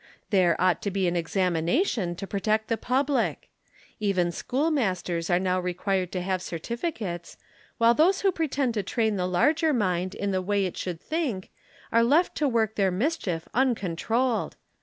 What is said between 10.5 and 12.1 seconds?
it should think are